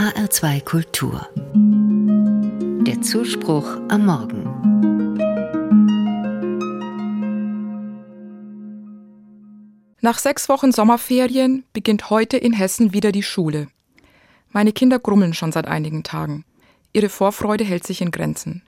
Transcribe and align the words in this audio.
HR2 0.00 0.64
Kultur. 0.64 1.28
Der 2.86 3.02
Zuspruch 3.02 3.66
am 3.90 4.06
Morgen. 4.06 4.44
Nach 10.00 10.18
sechs 10.18 10.48
Wochen 10.48 10.72
Sommerferien 10.72 11.64
beginnt 11.74 12.08
heute 12.08 12.38
in 12.38 12.54
Hessen 12.54 12.94
wieder 12.94 13.12
die 13.12 13.22
Schule. 13.22 13.68
Meine 14.48 14.72
Kinder 14.72 14.98
grummeln 14.98 15.34
schon 15.34 15.52
seit 15.52 15.68
einigen 15.68 16.02
Tagen. 16.02 16.46
Ihre 16.94 17.10
Vorfreude 17.10 17.64
hält 17.64 17.86
sich 17.86 18.00
in 18.00 18.10
Grenzen. 18.10 18.62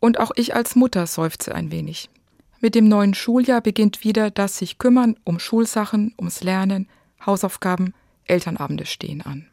Und 0.00 0.20
auch 0.20 0.32
ich 0.36 0.54
als 0.54 0.76
Mutter 0.76 1.06
seufze 1.06 1.54
ein 1.54 1.72
wenig. 1.72 2.10
Mit 2.60 2.74
dem 2.74 2.88
neuen 2.88 3.14
Schuljahr 3.14 3.62
beginnt 3.62 4.04
wieder 4.04 4.30
das 4.30 4.58
sich 4.58 4.76
kümmern 4.76 5.16
um 5.24 5.38
Schulsachen, 5.38 6.14
ums 6.18 6.42
Lernen, 6.42 6.90
Hausaufgaben, 7.24 7.94
Elternabende 8.26 8.84
stehen 8.84 9.22
an. 9.22 9.48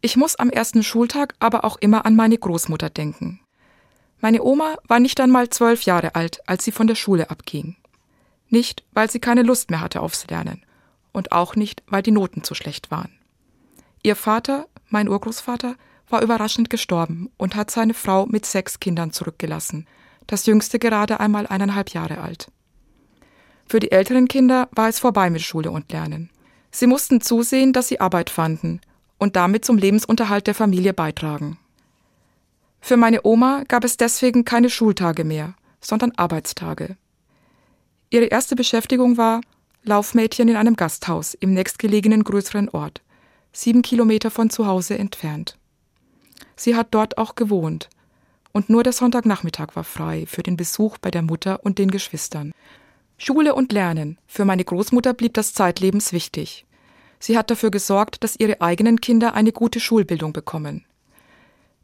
Ich 0.00 0.16
muss 0.16 0.36
am 0.36 0.50
ersten 0.50 0.82
Schultag 0.82 1.34
aber 1.40 1.64
auch 1.64 1.76
immer 1.76 2.06
an 2.06 2.14
meine 2.14 2.38
Großmutter 2.38 2.88
denken. 2.88 3.40
Meine 4.20 4.42
Oma 4.42 4.76
war 4.86 5.00
nicht 5.00 5.20
einmal 5.20 5.48
zwölf 5.48 5.82
Jahre 5.82 6.14
alt, 6.14 6.40
als 6.46 6.64
sie 6.64 6.72
von 6.72 6.86
der 6.86 6.94
Schule 6.94 7.30
abging. 7.30 7.76
Nicht, 8.48 8.84
weil 8.92 9.10
sie 9.10 9.20
keine 9.20 9.42
Lust 9.42 9.70
mehr 9.70 9.80
hatte 9.80 10.00
aufs 10.00 10.26
Lernen 10.28 10.64
und 11.12 11.32
auch 11.32 11.56
nicht, 11.56 11.82
weil 11.88 12.02
die 12.02 12.12
Noten 12.12 12.44
zu 12.44 12.54
schlecht 12.54 12.90
waren. 12.90 13.12
Ihr 14.02 14.16
Vater, 14.16 14.66
mein 14.88 15.08
Urgroßvater, 15.08 15.74
war 16.08 16.22
überraschend 16.22 16.70
gestorben 16.70 17.30
und 17.36 17.56
hat 17.56 17.70
seine 17.70 17.94
Frau 17.94 18.26
mit 18.26 18.46
sechs 18.46 18.80
Kindern 18.80 19.12
zurückgelassen, 19.12 19.86
das 20.26 20.46
jüngste 20.46 20.78
gerade 20.78 21.20
einmal 21.20 21.46
eineinhalb 21.46 21.90
Jahre 21.90 22.18
alt. 22.18 22.50
Für 23.66 23.80
die 23.80 23.92
älteren 23.92 24.28
Kinder 24.28 24.68
war 24.72 24.88
es 24.88 25.00
vorbei 25.00 25.28
mit 25.28 25.42
Schule 25.42 25.70
und 25.70 25.92
Lernen. 25.92 26.30
Sie 26.70 26.86
mussten 26.86 27.20
zusehen, 27.20 27.72
dass 27.72 27.88
sie 27.88 28.00
Arbeit 28.00 28.30
fanden 28.30 28.80
und 29.18 29.36
damit 29.36 29.64
zum 29.64 29.76
Lebensunterhalt 29.76 30.46
der 30.46 30.54
Familie 30.54 30.94
beitragen. 30.94 31.58
Für 32.80 32.96
meine 32.96 33.24
Oma 33.24 33.64
gab 33.68 33.84
es 33.84 33.96
deswegen 33.96 34.44
keine 34.44 34.70
Schultage 34.70 35.24
mehr, 35.24 35.54
sondern 35.80 36.12
Arbeitstage. 36.12 36.96
Ihre 38.10 38.26
erste 38.26 38.56
Beschäftigung 38.56 39.16
war 39.16 39.40
Laufmädchen 39.82 40.48
in 40.48 40.56
einem 40.56 40.76
Gasthaus 40.76 41.34
im 41.34 41.52
nächstgelegenen 41.52 42.24
größeren 42.24 42.68
Ort, 42.70 43.02
sieben 43.52 43.82
Kilometer 43.82 44.30
von 44.30 44.50
zu 44.50 44.66
Hause 44.66 44.98
entfernt. 44.98 45.58
Sie 46.56 46.76
hat 46.76 46.88
dort 46.90 47.18
auch 47.18 47.34
gewohnt, 47.34 47.88
und 48.52 48.70
nur 48.70 48.82
der 48.82 48.92
Sonntagnachmittag 48.92 49.76
war 49.76 49.84
frei 49.84 50.24
für 50.26 50.42
den 50.42 50.56
Besuch 50.56 50.98
bei 50.98 51.10
der 51.10 51.22
Mutter 51.22 51.64
und 51.64 51.78
den 51.78 51.90
Geschwistern. 51.90 52.52
Schule 53.18 53.54
und 53.54 53.72
Lernen, 53.72 54.18
für 54.26 54.44
meine 54.44 54.64
Großmutter 54.64 55.12
blieb 55.12 55.34
das 55.34 55.52
zeitlebens 55.52 56.12
wichtig. 56.12 56.64
Sie 57.18 57.36
hat 57.36 57.50
dafür 57.50 57.70
gesorgt, 57.70 58.22
dass 58.22 58.38
ihre 58.38 58.60
eigenen 58.60 59.00
Kinder 59.00 59.34
eine 59.34 59.52
gute 59.52 59.80
Schulbildung 59.80 60.32
bekommen. 60.32 60.84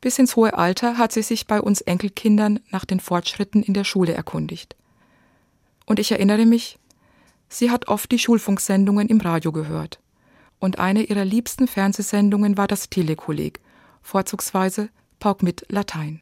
Bis 0.00 0.18
ins 0.18 0.36
hohe 0.36 0.52
Alter 0.56 0.98
hat 0.98 1.12
sie 1.12 1.22
sich 1.22 1.46
bei 1.46 1.60
uns 1.60 1.80
Enkelkindern 1.80 2.60
nach 2.70 2.84
den 2.84 3.00
Fortschritten 3.00 3.62
in 3.62 3.74
der 3.74 3.84
Schule 3.84 4.12
erkundigt. 4.12 4.76
Und 5.86 5.98
ich 5.98 6.12
erinnere 6.12 6.46
mich, 6.46 6.78
sie 7.48 7.70
hat 7.70 7.88
oft 7.88 8.10
die 8.10 8.18
Schulfunksendungen 8.18 9.08
im 9.08 9.20
Radio 9.20 9.50
gehört. 9.50 10.00
Und 10.58 10.78
eine 10.78 11.02
ihrer 11.04 11.24
liebsten 11.24 11.66
Fernsehsendungen 11.66 12.56
war 12.56 12.66
das 12.66 12.90
Telekolleg, 12.90 13.60
vorzugsweise 14.02 14.90
Pauk 15.20 15.42
mit 15.42 15.64
Latein. 15.68 16.20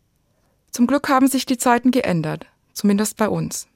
Zum 0.71 0.87
Glück 0.87 1.09
haben 1.09 1.29
sich 1.29 1.45
die 1.45 1.59
Zeiten 1.59 1.91
geändert, 1.91 2.47
zumindest 2.73 3.17
bei 3.17 3.29
uns. 3.29 3.67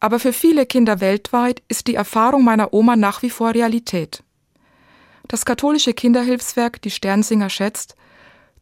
Aber 0.00 0.18
für 0.18 0.32
viele 0.32 0.64
Kinder 0.64 1.00
weltweit 1.00 1.62
ist 1.68 1.86
die 1.86 1.94
Erfahrung 1.94 2.44
meiner 2.44 2.72
Oma 2.72 2.96
nach 2.96 3.22
wie 3.22 3.30
vor 3.30 3.54
Realität. 3.54 4.22
Das 5.30 5.44
katholische 5.44 5.94
Kinderhilfswerk 5.94 6.82
Die 6.82 6.90
Sternsinger 6.90 7.50
schätzt, 7.50 7.94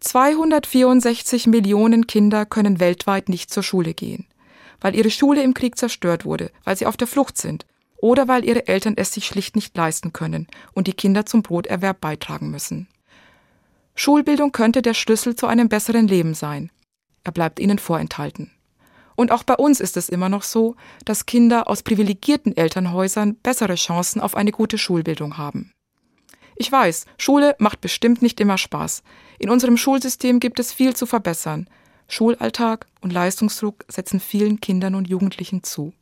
264 0.01 1.47
Millionen 1.47 2.07
Kinder 2.07 2.45
können 2.45 2.79
weltweit 2.79 3.31
nicht 3.31 3.51
zur 3.51 3.63
Schule 3.63 3.95
gehen, 3.95 4.27
weil 4.83 4.95
ihre 4.95 5.09
Schule 5.09 5.43
im 5.43 5.55
Krieg 5.55 5.79
zerstört 5.79 6.27
wurde, 6.27 6.51
weil 6.65 6.77
sie 6.77 6.85
auf 6.85 6.99
der 6.99 7.07
Flucht 7.07 7.39
sind 7.39 7.65
oder 7.97 8.29
weil 8.29 8.45
ihre 8.45 8.69
Eltern 8.69 8.99
es 8.99 9.15
sich 9.15 9.25
schlicht 9.25 9.57
nicht 9.57 9.75
leisten 9.79 10.13
können 10.13 10.47
und 10.75 10.89
die 10.89 10.93
Kinder 10.93 11.25
zum 11.25 11.41
Broterwerb 11.41 12.03
beitragen 12.03 12.51
müssen. 12.51 12.87
Schulbildung 13.95 14.53
könnte 14.53 14.83
der 14.83 14.93
Schlüssel 14.93 15.37
zu 15.37 15.47
einem 15.47 15.71
besseren 15.71 16.07
Leben 16.07 16.35
sein, 16.35 16.71
er 17.25 17.33
bleibt 17.33 17.61
ihnen 17.61 17.79
vorenthalten. 17.79 18.51
Und 19.17 19.33
auch 19.33 19.43
bei 19.43 19.55
uns 19.55 19.81
ist 19.81 19.97
es 19.97 20.11
immer 20.11 20.29
noch 20.29 20.43
so, 20.43 20.77
dass 21.07 21.25
Kinder 21.25 21.67
aus 21.67 21.83
privilegierten 21.83 22.55
Elternhäusern 22.55 23.37
bessere 23.37 23.77
Chancen 23.77 24.21
auf 24.21 24.37
eine 24.37 24.53
gute 24.53 24.77
Schulbildung 24.77 25.39
haben. 25.39 25.73
Ich 26.61 26.73
weiß, 26.73 27.07
Schule 27.19 27.55
macht 27.61 27.81
bestimmt 27.81 28.21
nicht 28.21 28.41
immer 28.41 28.59
Spaß. 28.59 29.05
In 29.39 29.49
unserem 29.49 29.77
Schulsystem 29.77 30.41
gibt 30.41 30.59
es 30.59 30.73
viel 30.73 30.95
zu 30.95 31.07
verbessern. 31.07 31.71
Schulalltag 32.09 32.89
und 33.01 33.13
Leistungsdruck 33.13 33.85
setzen 33.87 34.19
vielen 34.19 34.61
Kindern 34.61 34.97
und 34.97 35.09
Jugendlichen 35.09 35.63
zu. 35.63 35.93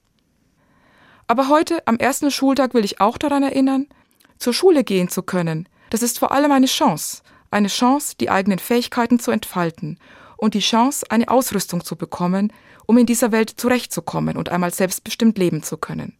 Aber 1.27 1.50
heute, 1.50 1.87
am 1.87 1.99
ersten 1.99 2.31
Schultag, 2.31 2.72
will 2.72 2.87
ich 2.87 3.03
auch 3.03 3.19
daran 3.19 3.43
erinnern, 3.43 3.87
zur 4.39 4.55
Schule 4.55 4.83
gehen 4.83 5.11
zu 5.11 5.22
können. 5.22 5.69
Das 5.91 6.03
ist 6.03 6.19
vor 6.19 6.33
allem 6.33 6.50
eine 6.50 6.67
Chance. 6.67 7.23
Eine 7.50 7.69
Chance, 7.69 8.15
die 8.19 8.31
eigenen 8.31 8.59
Fähigkeiten 8.59 9.19
zu 9.19 9.33
entfalten 9.33 9.99
und 10.38 10.55
die 10.55 10.61
Chance, 10.61 11.05
eine 11.11 11.28
Ausrüstung 11.28 11.84
zu 11.84 11.97
bekommen, 11.97 12.50
um 12.87 12.97
in 12.97 13.05
dieser 13.05 13.31
Welt 13.31 13.50
zurechtzukommen 13.50 14.38
und 14.38 14.49
einmal 14.49 14.73
selbstbestimmt 14.73 15.37
leben 15.37 15.62
zu 15.62 15.77
können. 15.77 16.17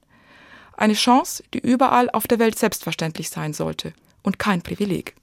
Eine 0.77 0.93
Chance, 0.93 1.43
die 1.55 1.59
überall 1.61 2.11
auf 2.11 2.27
der 2.27 2.39
Welt 2.39 2.59
selbstverständlich 2.59 3.31
sein 3.31 3.55
sollte 3.55 3.95
und 4.27 4.39
kein 4.39 4.61
Privileg. 4.61 5.15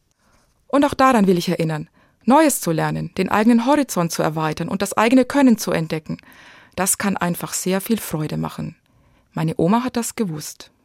Und 0.67 0.85
auch 0.85 0.95
daran 0.95 1.27
will 1.27 1.37
ich 1.37 1.49
erinnern, 1.49 1.89
Neues 2.25 2.61
zu 2.61 2.71
lernen, 2.71 3.11
den 3.17 3.29
eigenen 3.29 3.65
Horizont 3.65 4.11
zu 4.11 4.23
erweitern 4.23 4.69
und 4.69 4.81
das 4.81 4.93
eigene 4.93 5.25
Können 5.25 5.57
zu 5.57 5.71
entdecken, 5.71 6.17
das 6.75 6.97
kann 6.97 7.17
einfach 7.17 7.53
sehr 7.53 7.81
viel 7.81 7.97
Freude 7.97 8.37
machen. 8.37 8.75
Meine 9.33 9.55
Oma 9.57 9.83
hat 9.83 9.97
das 9.97 10.15
gewusst. 10.15 10.71